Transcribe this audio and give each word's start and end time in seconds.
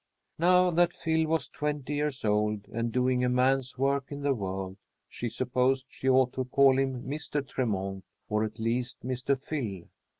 Now 0.39 0.71
that 0.71 0.93
Phil 0.93 1.27
was 1.27 1.47
twenty 1.47 1.93
years 1.93 2.25
old 2.25 2.67
and 2.73 2.91
doing 2.91 3.23
a 3.23 3.29
man's 3.29 3.77
work 3.77 4.05
in 4.11 4.23
the 4.23 4.33
world, 4.33 4.77
she 5.07 5.29
supposed 5.29 5.85
she 5.89 6.09
ought 6.09 6.33
to 6.33 6.45
call 6.45 6.79
him 6.79 7.03
Mr. 7.03 7.47
Tremont, 7.47 8.03
or, 8.27 8.43
at 8.43 8.57
least, 8.57 9.05
Mr. 9.05 9.39
Phil. 9.39 9.83